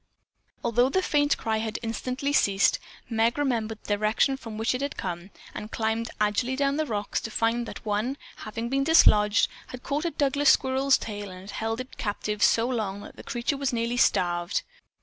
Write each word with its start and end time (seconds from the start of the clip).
Although 0.63 0.89
the 0.89 1.03
faint 1.03 1.37
cry 1.37 1.57
had 1.57 1.77
instantly 1.83 2.33
ceased, 2.33 2.79
Meg 3.07 3.37
remembered 3.37 3.83
the 3.83 3.97
direction 3.97 4.35
from 4.35 4.57
which 4.57 4.73
it 4.73 4.81
had 4.81 4.97
come 4.97 5.29
and 5.53 5.69
climbed 5.71 6.09
agilely 6.19 6.55
down 6.55 6.77
the 6.77 6.87
rocks 6.87 7.21
to 7.21 7.29
find 7.29 7.67
that 7.67 7.85
one, 7.85 8.17
having 8.37 8.67
been 8.67 8.83
dislodged, 8.83 9.47
had 9.67 9.83
caught 9.83 10.05
a 10.05 10.09
Douglas 10.09 10.49
squirrel's 10.49 10.97
tail 10.97 11.29
and 11.29 11.41
had 11.41 11.51
held 11.59 11.81
it 11.81 11.97
captive 11.99 12.41
so 12.41 12.67
long 12.67 13.01
that 13.01 13.15
the 13.15 13.21
creature 13.23 13.57
was 13.57 13.71
nearly 13.71 13.95
starved. 13.97 14.63